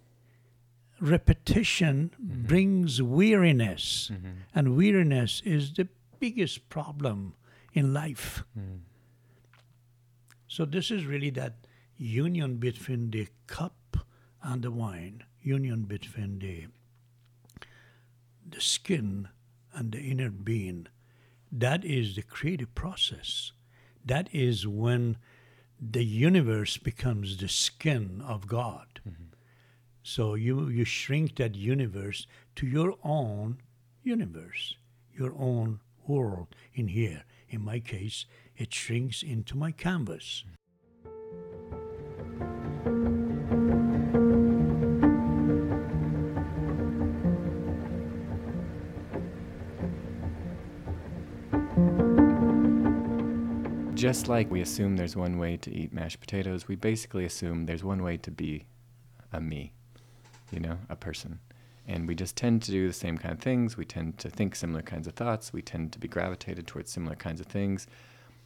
[1.01, 2.47] repetition Mm-hmm.
[2.47, 4.29] brings weariness, Mm-hmm.
[4.55, 5.89] and weariness is the
[6.21, 7.35] biggest problem
[7.73, 8.43] in life.
[8.59, 8.81] Mm.
[10.49, 11.55] So, this is really that
[11.99, 13.97] union between the cup
[14.43, 16.67] and the wine, union between the,
[18.49, 19.29] the skin
[19.75, 20.87] and the inner being.
[21.53, 23.53] That is the creative process.
[24.05, 25.17] That is when
[25.81, 29.01] the universe becomes the skin of God.
[30.09, 33.59] So you, you shrink that universe to your own
[34.05, 34.77] universe,
[35.13, 37.25] your own world in here.
[37.49, 38.25] In my case,
[38.57, 40.45] it shrinks into my canvas.
[53.95, 57.83] Just like we assume there's one way to eat mashed potatoes, we basically assume there's
[57.83, 58.67] one way to be
[59.33, 59.73] a me
[60.51, 61.41] you know, a person.
[61.89, 63.77] And we just tend to do the same kind of things.
[63.77, 65.53] We tend to think similar kinds of thoughts.
[65.53, 67.87] We tend to be gravitated towards similar kinds of things.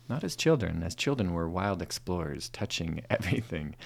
[0.08, 0.82] Not as children.
[0.82, 3.76] As children, we're wild explorers, touching everything,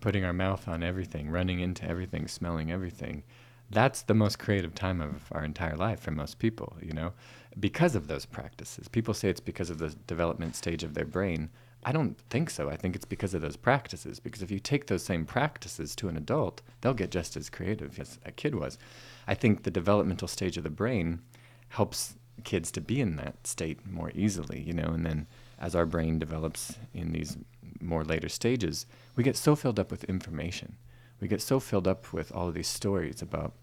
[0.00, 3.22] putting our mouth on everything, running into everything, smelling everything.
[3.70, 7.12] That's the most creative time of our entire life for most people, you know,
[7.58, 8.88] because of those practices.
[8.88, 11.50] People say it's because of the development stage of their brain.
[11.84, 12.70] I don't think so.
[12.70, 14.18] I think it's because of those practices.
[14.18, 17.98] Because if you take those same practices to an adult, they'll get just as creative
[18.00, 18.78] as a kid was.
[19.26, 21.20] I think the developmental stage of the brain
[21.68, 25.26] helps kids to be in that state more easily, you know, and then
[25.58, 27.36] as our brain develops in these
[27.80, 30.76] more later stages, we get so filled up with information.
[31.20, 33.54] We get so filled up with all of these stories about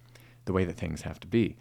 [0.45, 1.57] the way that things have to be.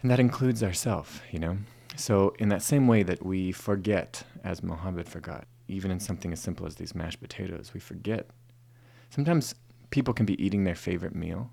[0.00, 1.58] And that includes ourself, you know.
[1.96, 6.40] So in that same way that we forget, as Mohammed forgot, even in something as
[6.40, 8.28] simple as these mashed potatoes, we forget.
[9.10, 9.54] Sometimes
[9.90, 11.50] people can be eating their favorite meal,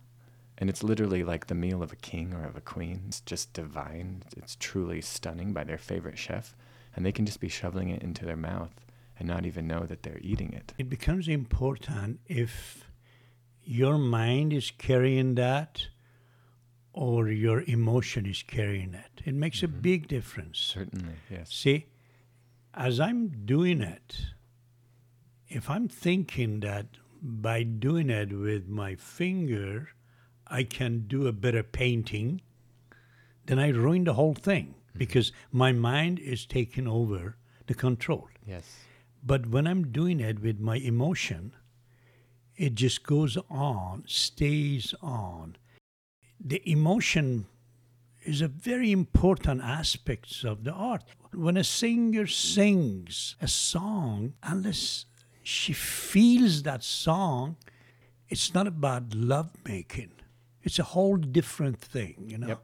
[0.57, 3.03] and it's literally like the meal of a king or of a queen.
[3.07, 4.23] It's just divine.
[4.37, 6.55] It's truly stunning by their favorite chef,
[6.95, 8.73] and they can just be shoveling it into their mouth
[9.17, 10.73] and not even know that they're eating it.
[10.77, 12.85] It becomes important if
[13.63, 15.87] your mind is carrying that
[16.93, 19.21] or your emotion is carrying it.
[19.25, 19.81] It makes a Mhm.
[19.81, 20.57] big difference.
[20.59, 21.53] Certainly, yes.
[21.53, 21.85] See,
[22.73, 24.17] as I'm doing it,
[25.47, 26.85] if I'm thinking that
[27.21, 29.89] by doing it with my finger,
[30.47, 32.41] I can do a better painting,
[33.45, 34.99] then I ruin the whole thing mm-hmm.
[34.99, 37.35] because my mind is taking over
[37.67, 38.29] the control.
[38.45, 38.65] Yes.
[39.23, 41.53] But when I'm doing it with my emotion,
[42.55, 45.57] it just goes on, stays on.
[46.39, 47.47] The emotion
[48.23, 51.03] is a very important aspect of the art.
[51.33, 55.05] When a singer sings a song, unless
[55.43, 57.57] she feels that song,
[58.29, 60.11] it's not about love making.
[60.63, 62.47] It's a whole different thing, you know.
[62.47, 62.63] Yep.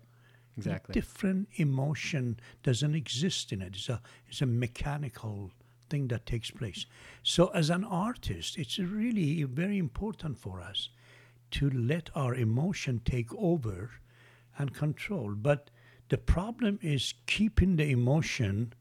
[0.58, 0.94] Exactly.
[0.94, 3.76] Different emotion doesn't exist in it.
[3.76, 5.52] It's a it's a mechanical
[5.90, 6.86] thing that takes place.
[7.24, 10.90] So as an artist, it's really very important for us
[11.52, 13.92] to let our emotion take over
[14.58, 15.34] and control.
[15.36, 15.70] But
[16.10, 18.74] the problem is keeping the emotion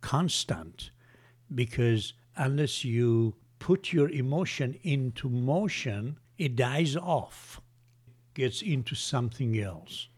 [0.00, 0.90] constant
[1.54, 7.60] because unless you put your emotion into motion, it dies off,
[8.34, 10.08] gets into something else.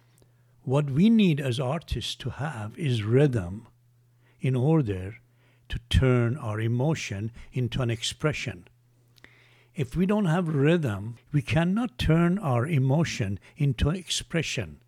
[0.63, 3.69] What we need as artists to have is rhythm
[4.41, 5.17] in order
[5.69, 8.69] to turn our emotion into an expression.
[9.75, 14.81] If we don't have rhythm, we cannot turn our emotion into expression.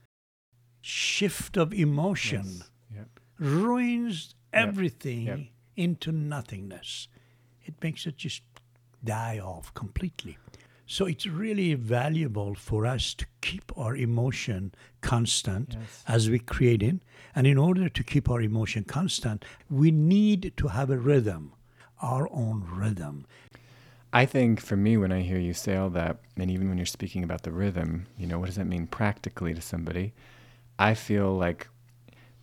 [0.80, 2.70] Shift of emotion Yes.
[2.94, 3.20] Yep.
[3.38, 4.68] ruins Yep.
[4.68, 5.40] everything Yep.
[5.76, 7.08] into nothingness.
[7.64, 8.42] It makes it just
[9.04, 10.38] die off completely.
[10.86, 16.04] So it's really valuable for us to keep our emotion constant Yes.
[16.08, 16.96] as we create it.
[17.34, 21.52] And in order to keep our emotion constant, we need to have a rhythm,
[22.02, 23.24] our own rhythm.
[24.12, 26.86] I think for me, when I hear you say all that, and even when you're
[26.86, 30.12] speaking about the rhythm, you know, what does that mean practically to somebody?
[30.80, 31.68] I feel like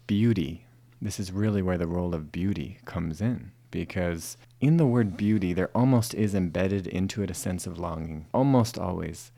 [0.05, 0.67] beauty,
[1.01, 3.51] this is really where the role of beauty comes in.
[3.71, 8.27] Because in the word beauty, there almost is embedded into it a sense of longing.
[8.35, 9.31] Almost always,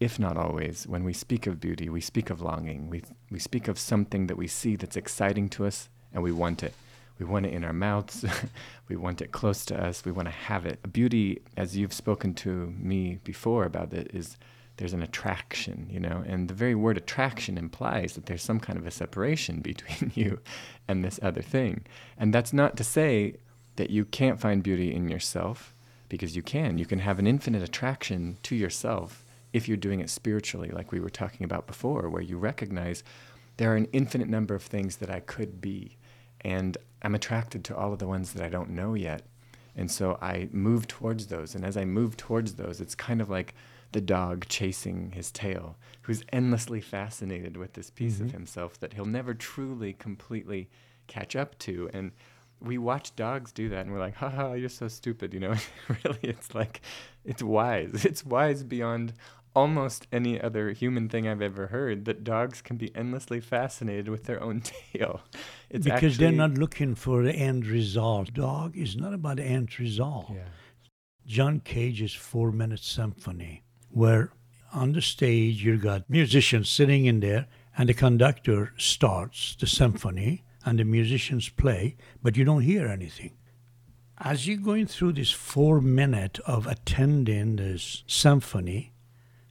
[0.00, 2.88] if not always, when we speak of beauty, we speak of longing.
[2.88, 6.62] We, we speak of something that we see that's exciting to us and we want
[6.62, 6.72] it.
[7.18, 8.24] We want it in our mouths.
[8.88, 10.06] we want it close to us.
[10.06, 10.90] We want to have it.
[10.90, 14.38] Beauty, as you've spoken to me before about it, is
[14.78, 18.78] there's an attraction, you know, and the very word attraction implies that there's some kind
[18.78, 20.40] of a separation between you
[20.88, 21.84] and this other thing.
[22.16, 23.36] And that's not to say
[23.76, 25.74] that you can't find beauty in yourself,
[26.08, 26.78] because you can.
[26.78, 31.00] You can have an infinite attraction to yourself if you're doing it spiritually, like we
[31.00, 33.02] were talking about before, where you recognize
[33.56, 35.96] there are an infinite number of things that I could be.
[36.42, 39.22] And I'm attracted to all of the ones that I don't know yet.
[39.74, 41.54] And so I move towards those.
[41.54, 43.54] And as I move towards those, it's kind of like
[43.92, 48.32] the dog chasing his tail, who's endlessly fascinated with this piece of Mhm.
[48.32, 50.68] himself that he'll never truly, completely
[51.06, 51.88] catch up to.
[51.94, 52.12] And
[52.60, 55.32] we watch dogs do that and we're like, haha, you're so stupid.
[55.32, 55.54] You know,
[56.04, 56.80] really, it's like,
[57.24, 58.04] it's wise.
[58.04, 59.14] It's wise beyond
[59.56, 64.24] almost any other human thing I've ever heard that dogs can be endlessly fascinated with
[64.24, 64.60] their own
[64.92, 65.22] tail.
[65.70, 68.34] It's because they're not looking for the end result.
[68.34, 70.26] Dog is not about the end result.
[70.34, 70.44] Yeah.
[71.26, 74.32] John Cage's Four Minute Symphony, where
[74.72, 80.42] on the stage you got musicians sitting in there, and the conductor starts the symphony,
[80.64, 83.32] and the musicians play, but you don't hear anything.
[84.18, 88.92] As you're going through this four minute of attending this symphony,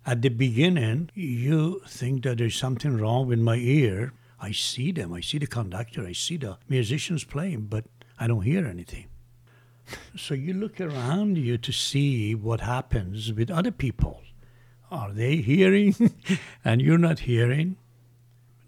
[0.06, 4.14] at the beginning, you think that there's something wrong with my ear.
[4.40, 7.86] I see them, I see the conductor, I see the musicians playing, but
[8.20, 9.08] I don't hear anything.
[10.16, 14.22] so you look around you to see what happens with other people.
[14.90, 15.96] Are they hearing
[16.66, 17.78] and you're not hearing?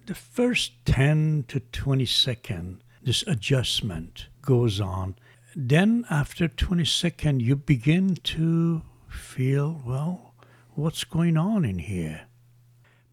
[0.05, 5.15] The first 10 to 20 second, this adjustment goes on.
[5.55, 10.33] Then, after 20 second, you begin to feel, well,
[10.75, 12.21] what's going on in here?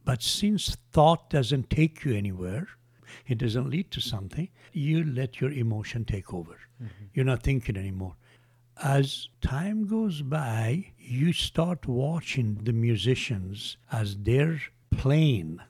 [0.05, 2.69] But since thought doesn't take you anywhere,
[3.27, 6.59] it doesn't lead to something, you let your emotion take over.
[6.83, 7.05] Mm-hmm.
[7.15, 8.17] You're not thinking anymore.
[8.83, 14.61] As time goes by, you start watching the musicians as they're
[14.91, 15.61] playing.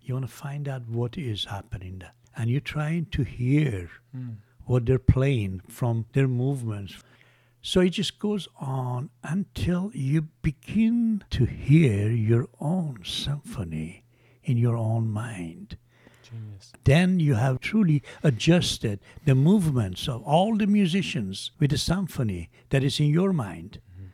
[0.00, 2.14] You want to find out what is happening there.
[2.36, 4.36] And you're trying to hear mm.
[4.64, 6.94] what they're playing from their movements.
[7.60, 14.04] So it just goes on until you begin to hear your own symphony
[14.42, 15.76] in your own mind.
[16.34, 16.72] Genius.
[16.84, 22.84] Then you have truly adjusted the movements of all the musicians with the symphony that
[22.84, 23.80] is in your mind.
[23.92, 24.08] Mm-hmm.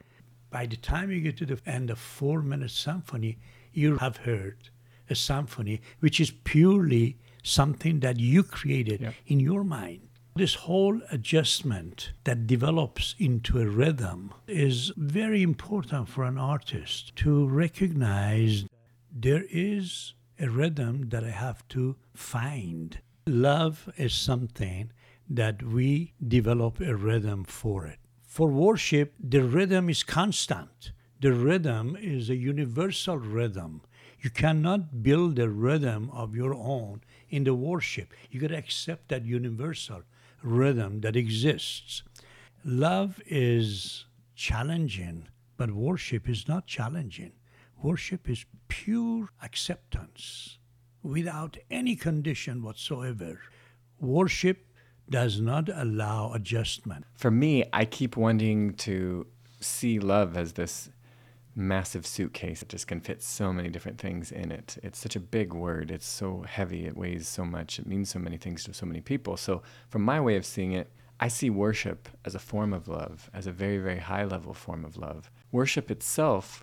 [0.50, 3.38] By the time you get to the end of four minute symphony,
[3.72, 4.70] you have heard
[5.08, 10.00] a symphony which is purely something that you created in your mind.
[10.36, 17.48] This whole adjustment that develops into a rhythm is very important for an artist to
[17.48, 18.64] recognize
[19.12, 22.98] there is a rhythm that I have to find.
[23.26, 24.90] Love is something
[25.28, 27.98] that we develop a rhythm for it.
[28.26, 30.92] For worship, the rhythm is constant.
[31.20, 33.82] The rhythm is a universal rhythm.
[34.20, 38.12] You cannot build a rhythm of your own in the worship.
[38.30, 40.02] You got to accept that universal
[40.42, 42.02] rhythm that exists.
[42.64, 47.32] Love is challenging, but worship is not challenging.
[47.82, 50.58] Worship is pure acceptance
[51.02, 53.40] without any condition whatsoever.
[53.98, 54.66] Worship
[55.08, 57.06] does not allow adjustment.
[57.16, 59.26] For me, I keep wanting to
[59.60, 60.90] see love as this
[61.56, 64.76] massive suitcase that just can fit so many different things in it.
[64.82, 65.90] It's such a big word.
[65.90, 66.84] It's so heavy.
[66.84, 67.78] It weighs so much.
[67.78, 69.38] It means so many things to so many people.
[69.38, 73.30] So, from my way of seeing it, I see worship as a form of love,
[73.32, 75.30] as a very, very high level form of love.
[75.50, 76.62] Worship itself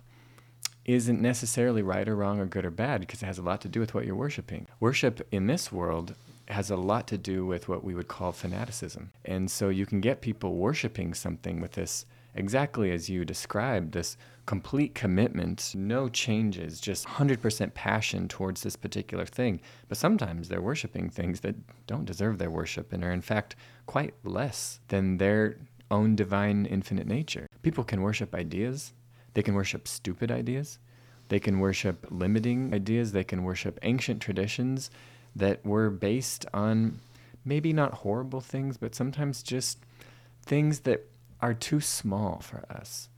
[0.88, 3.68] isn't necessarily right or wrong or good or bad because it has a lot to
[3.68, 4.66] do with what you're worshiping.
[4.80, 6.14] Worship in this world
[6.48, 9.10] has a lot to do with what we would call fanaticism.
[9.26, 14.16] And so you can get people worshiping something with this exactly as you described this
[14.46, 19.60] complete commitment, no changes, just 100% passion towards this particular thing.
[19.88, 21.54] But sometimes they're worshiping things that
[21.86, 25.58] don't deserve their worship and are, in fact, quite less than their
[25.90, 27.46] own divine infinite nature.
[27.62, 28.94] People can worship ideas,
[29.34, 30.78] they can worship stupid ideas,
[31.28, 34.90] they can worship limiting ideas, they can worship ancient traditions
[35.36, 37.00] that were based on
[37.44, 39.78] maybe not horrible things, but sometimes just
[40.44, 41.06] things that
[41.40, 43.08] are too small for us.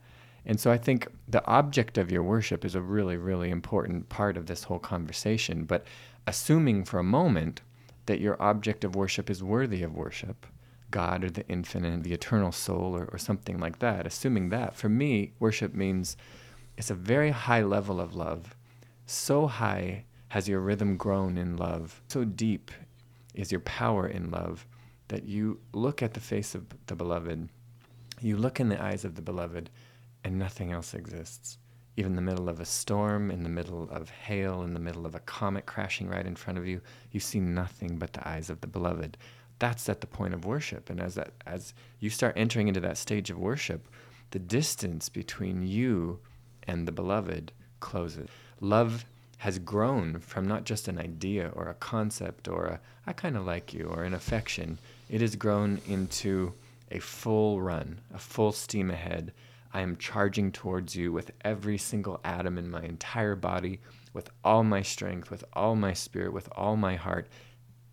[0.45, 4.37] And so I think the object of your worship is a really, really important part
[4.37, 5.65] of this whole conversation.
[5.65, 5.85] But
[6.25, 7.61] assuming for a moment
[8.07, 10.45] that your object of worship is worthy of worship,
[10.91, 14.89] God or the infinite, the eternal soul, or, or something like that, assuming that, for
[14.89, 16.17] me, worship means
[16.77, 18.55] it's a very high level of love.
[19.05, 22.71] So high has your rhythm grown in love, so deep
[23.33, 24.65] is your power in love
[25.07, 27.49] that you look at the face of the beloved,
[28.21, 29.69] you look in the eyes of the beloved
[30.23, 31.57] and nothing else exists.
[31.97, 35.05] Even in the middle of a storm, in the middle of hail, in the middle
[35.05, 36.79] of a comet crashing right in front of you,
[37.11, 39.17] you see nothing but the eyes of the beloved.
[39.61, 40.89] That's at the point of worship.
[40.89, 43.87] And as that as you start entering into that stage of worship,
[44.31, 46.19] the distance between you
[46.63, 48.27] and the beloved closes.
[48.59, 49.05] Love
[49.37, 53.45] has grown from not just an idea or a concept or a I kind of
[53.45, 54.79] like you or an affection.
[55.09, 56.53] It has grown into
[56.89, 59.31] a full run, a full steam ahead
[59.73, 63.79] I am charging towards you with every single atom in my entire body,
[64.11, 67.27] with all my strength, with all my spirit, with all my heart,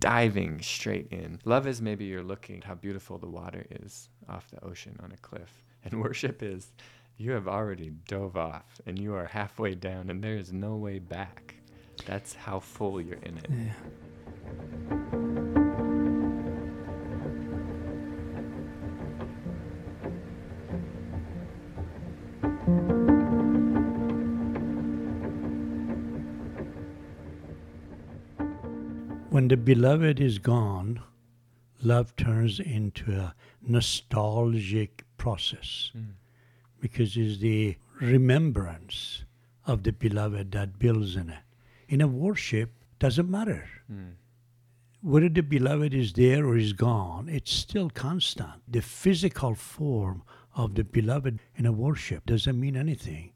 [0.00, 1.38] diving straight in.
[1.44, 5.12] Love is maybe you're looking at how beautiful the water is off the ocean on
[5.12, 5.62] a cliff.
[5.84, 6.72] And worship is
[7.18, 10.98] you have already dove off and you are halfway down and there is no way
[10.98, 11.54] back.
[12.04, 13.46] That's how full you're in it.
[13.48, 13.72] Yeah.
[29.48, 31.00] When the beloved is gone,
[31.82, 36.16] love turns into a nostalgic process Mm.
[36.82, 39.24] because it's the remembrance
[39.64, 41.44] of the beloved that builds in it.
[41.88, 44.16] In a worship, doesn't matter Mm.
[45.00, 48.70] whether the beloved is there or is gone, it's still constant.
[48.70, 53.32] The physical form of the beloved in a worship doesn't mean anything.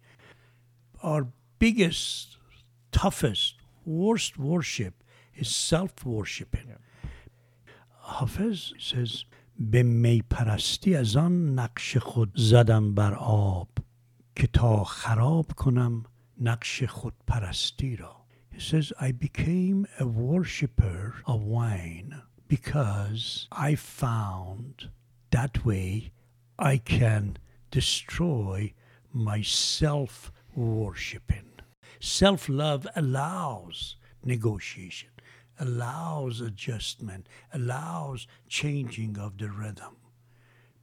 [1.03, 2.37] Our biggest,
[2.91, 5.02] toughest, worst worship
[5.36, 6.68] is self worshiping.
[6.68, 6.78] Yeah.
[7.90, 9.24] حافظ says
[9.60, 13.70] به می پرستی از آن نقش خود زدم بر آب
[14.36, 16.04] که تا خراب کنم
[16.42, 18.18] نقش خود پرستی را
[18.52, 24.90] He says I became a worshipper of wine because I found
[25.30, 26.12] that way
[26.58, 27.38] I can
[27.72, 28.74] destroy
[29.14, 31.50] my self worshiping.
[32.00, 35.10] Self love allows negotiation,
[35.59, 39.97] allows adjustment, allows changing of the rhythm.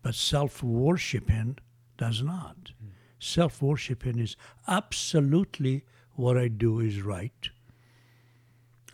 [0.02, 1.58] But self worshiping
[1.98, 2.72] does not.
[3.20, 5.84] Self worshiping is absolutely
[6.16, 7.50] what I do is right.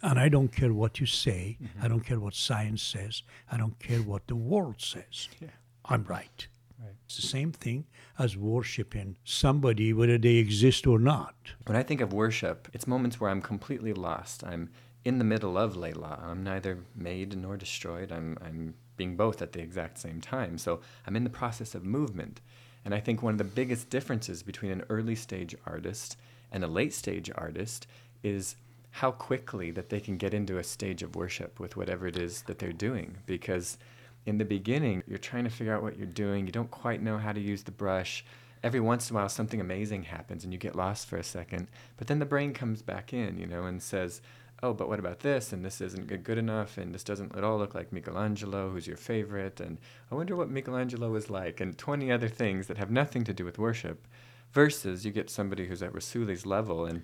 [0.01, 1.57] And I don't care what you say.
[1.61, 1.83] Mm-hmm.
[1.83, 3.23] I don't care what science says.
[3.51, 5.29] I don't care what the world says.
[5.41, 5.49] Yeah.
[5.85, 6.47] I'm right.
[6.79, 6.93] Right.
[7.05, 7.85] It's the same thing
[8.19, 11.35] as worshiping somebody, whether they exist or not.
[11.65, 14.43] When I think of worship, it's moments where I'm completely lost.
[14.43, 14.69] I'm
[15.05, 16.21] in the middle of Layla.
[16.21, 18.11] I'm neither made nor destroyed.
[18.11, 20.57] I'm, I'm being both at the exact same time.
[20.57, 22.41] So I'm in the process of movement.
[22.83, 26.17] And I think one of the biggest differences between an early stage artist
[26.51, 27.87] and a late stage artist
[28.23, 28.55] is
[28.91, 32.41] how quickly that they can get into a stage of worship with whatever it is
[32.43, 33.17] that they're doing.
[33.27, 33.77] Because
[34.25, 36.47] in the beginning, you're trying to figure out what you're doing.
[36.47, 38.25] You don't quite know how to use the brush.
[38.63, 41.67] Every once in a while, something amazing happens and you get lost for a second.
[41.97, 44.21] But then the brain comes back in, you know, and says,
[44.65, 45.53] oh, but what about this?
[45.53, 46.77] And this isn't good- enough.
[46.77, 49.59] And this doesn't at all look like Michelangelo, who's your favorite.
[49.59, 49.77] And
[50.11, 51.59] I wonder what Michelangelo was like.
[51.61, 54.07] And 20 other things that have nothing to do with worship.
[54.51, 56.85] Versus you get somebody who's at Rasuli's level.
[56.85, 57.03] And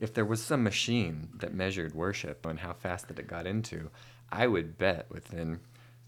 [0.00, 3.90] if there was some machine that measured worship and how fast that it got into,
[4.30, 5.60] I would bet within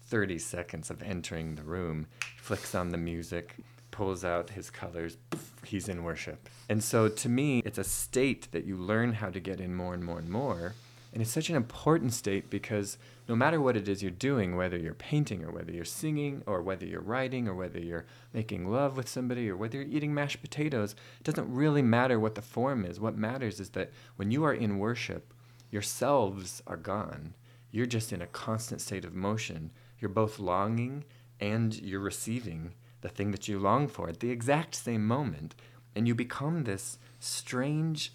[0.07, 3.55] 30 seconds of entering the room, flicks on the music,
[3.91, 6.49] pulls out his colors, poof, he's in worship.
[6.67, 9.93] And so to me, it's a state that you learn how to get in more
[9.93, 10.73] and more and more.
[11.15, 12.97] And it's such an important state because
[13.29, 16.61] no matter what it is you're doing, whether you're painting or whether you're singing or
[16.61, 20.41] whether you're writing or whether you're making love with somebody or whether you're eating mashed
[20.41, 22.99] potatoes, it doesn't really matter what the form is.
[22.99, 25.33] What matters is that when you are in worship,
[25.71, 27.33] yourselves are gone.
[27.71, 29.71] You're just in a constant state of motion.
[29.97, 31.05] You're both longing
[31.39, 35.55] and you're receiving the thing that you long for at the exact same moment.
[35.95, 38.11] And you become this strange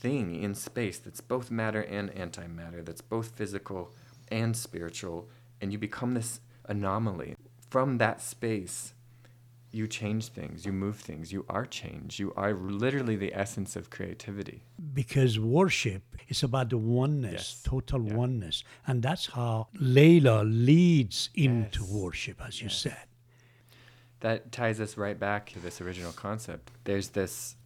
[0.00, 3.92] thing in space that's both matter and antimatter, that's both physical
[4.28, 5.28] and spiritual,
[5.60, 7.34] and you become this anomaly.
[7.68, 8.94] From that space,
[9.72, 12.18] you change things, you move things, you are change.
[12.18, 14.64] You are literally the essence of creativity.
[14.94, 17.62] Because worship is about the oneness, Yes.
[17.64, 18.14] total Yeah.
[18.14, 18.64] oneness.
[18.86, 21.90] And that's how Layla leads into Yes.
[21.90, 23.04] worship, as you said.
[24.20, 26.70] that ties us right back to this original concept.
[26.84, 27.56] There's this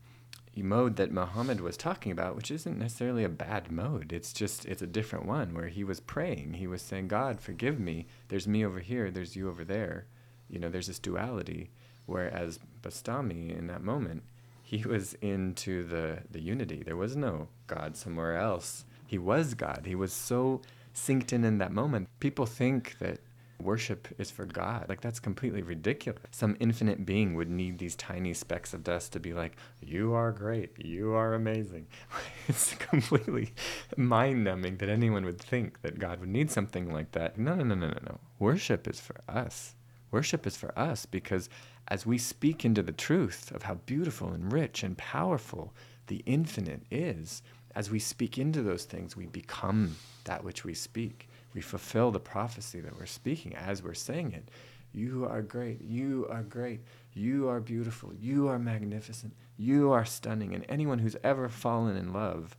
[0.62, 4.12] mode that Muhammad was talking about, which isn't necessarily a bad mode.
[4.12, 6.54] It's just it's a different one where he was praying.
[6.54, 8.06] He was saying, "God, forgive me.
[8.28, 9.10] There's me over here.
[9.10, 10.06] There's you over there."
[10.48, 11.70] You know, there's this duality.
[12.06, 14.22] Whereas Bastami, in that moment,
[14.62, 16.82] he was into the the unity.
[16.82, 18.84] There was no God somewhere else.
[19.06, 19.82] He was God.
[19.86, 20.62] He was so
[20.94, 22.08] synced in in that moment.
[22.20, 23.18] People think that
[23.60, 24.86] worship is for God.
[24.88, 26.22] Like that's completely ridiculous.
[26.30, 30.32] Some infinite being would need these tiny specks of dust to be like, "You are
[30.32, 30.72] great.
[30.84, 31.86] You are amazing."
[32.48, 33.52] it's completely
[33.96, 37.38] mind-numbing that anyone would think that God would need something like that.
[37.38, 38.20] No, no, no, no, no, no.
[38.38, 39.74] Worship is for us.
[40.10, 41.48] Worship is for us because
[41.88, 45.74] as we speak into the truth of how beautiful and rich and powerful
[46.06, 47.42] the infinite is,
[47.74, 51.28] as we speak into those things, we become that which we speak.
[51.54, 54.50] We fulfill the prophecy that we're speaking as we're saying it.
[54.92, 55.82] You are great.
[55.82, 56.80] You are great.
[57.14, 58.12] You are beautiful.
[58.14, 59.34] You are magnificent.
[59.56, 60.54] You are stunning.
[60.54, 62.56] And anyone who's ever fallen in love,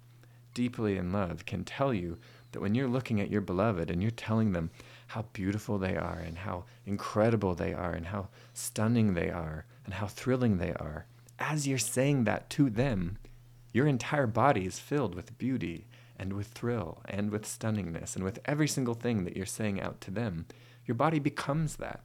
[0.54, 2.18] deeply in love, can tell you
[2.52, 4.70] that when you're looking at your beloved and you're telling them
[5.08, 9.94] how beautiful they are and how incredible they are and how stunning they are and
[9.94, 11.06] how thrilling they are,
[11.40, 13.18] as you're saying that to them,
[13.74, 15.86] your entire body is filled with beauty
[16.18, 20.02] and with thrill and with stunningness and with every single thing that you're saying out
[20.02, 20.46] to them.
[20.86, 22.02] Your body becomes that.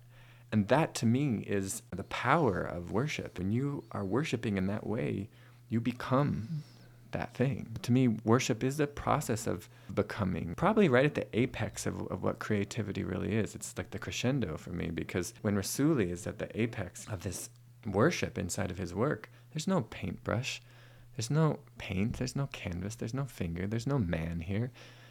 [0.52, 3.38] And that to me is the power of worship.
[3.38, 5.28] When you are worshiping in that way,
[5.68, 6.64] you become
[7.12, 7.76] that thing.
[7.82, 12.22] To me, worship is the process of becoming, probably right at the apex of, of
[12.22, 13.54] what creativity really is.
[13.54, 17.50] It's like the crescendo for me because when Rasuli is at the apex of this
[17.86, 20.60] worship inside of his work, there's no paintbrush,
[21.16, 24.70] there's no paint, there's no canvas, there's no finger, there's no man here.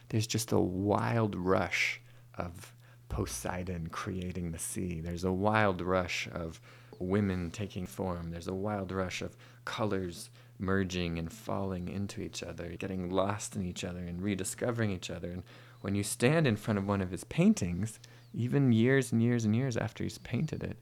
[0.10, 2.02] There's just a wild rush
[2.36, 2.74] of
[3.10, 5.02] Poseidon creating the sea.
[5.02, 6.62] There's a wild rush of
[7.00, 8.32] women taking form.
[8.32, 9.36] There's a wild rush of
[9.66, 15.10] colors merging and falling into each other, getting lost in each other and rediscovering each
[15.10, 15.32] other.
[15.32, 15.43] And
[15.82, 18.00] when you stand in front of one of his paintings,
[18.34, 20.78] even years and years and years after he's painted it,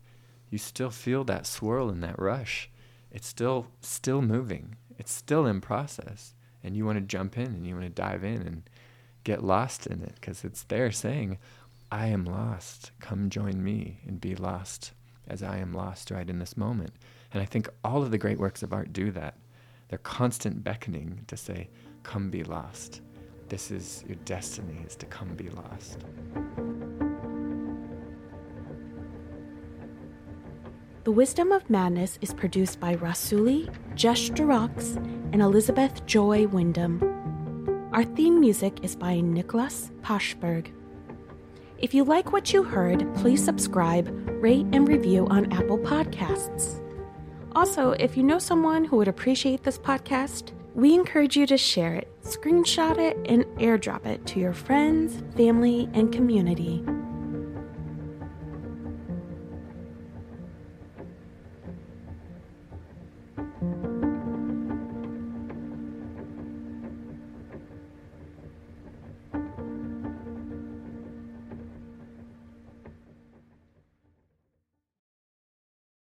[0.50, 2.70] you still feel that swirl and that rush.
[3.12, 4.76] It's still still moving.
[4.98, 6.34] It's still in process.
[6.64, 8.64] And you want to jump in and you want to dive in and
[9.24, 11.38] get lost in it because it's there saying,
[11.92, 12.92] I am lost.
[13.00, 14.92] Come join me and be lost
[15.28, 16.92] as I am lost right in this moment.
[17.34, 19.36] And I think all of the great works of art do that.
[19.90, 21.70] They're constant beckoning to say,
[22.04, 23.02] Come be lost.
[23.50, 26.00] This is your destiny, is to come be lost.
[31.08, 34.98] The Wisdom of Madness is produced by Rasuli, Jesh de Rox,
[35.32, 37.02] and Elizabeth Joy Wyndham.
[37.94, 40.68] Our theme music is by Nicholas Pashberg.
[41.78, 44.10] If you like what you heard, please subscribe,
[44.44, 46.84] rate, and review on Apple Podcasts.
[47.56, 51.94] Also, if you know someone who would appreciate this podcast, we encourage you to share
[51.94, 56.84] it, screenshot it, and airdrop it to your friends, family, and community.